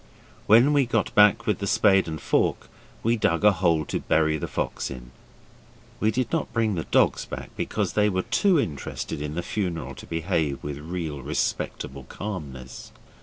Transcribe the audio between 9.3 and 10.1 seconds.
the funeral to